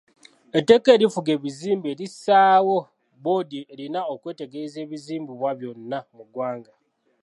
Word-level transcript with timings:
Etteeka 0.57 0.89
erifuga 0.95 1.29
ebizimbe 1.37 1.89
lissaawo 1.99 2.77
boodi 3.23 3.59
erina 3.73 3.99
okwetegereza 4.13 4.77
ebizimbibwa 4.85 5.49
byonna 5.59 5.99
mu 6.15 6.23
ggwanga. 6.27 6.73